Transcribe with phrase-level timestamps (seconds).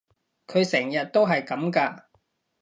[0.47, 2.05] 佢成日都係噉㗎？